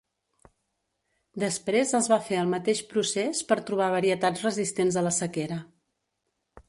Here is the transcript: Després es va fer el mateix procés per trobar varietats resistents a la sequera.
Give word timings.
Després 1.43 1.93
es 1.99 2.09
va 2.13 2.17
fer 2.29 2.39
el 2.43 2.49
mateix 2.53 2.81
procés 2.95 3.43
per 3.51 3.59
trobar 3.71 3.91
varietats 3.97 4.47
resistents 4.51 4.99
a 5.03 5.05
la 5.09 5.13
sequera. 5.23 5.61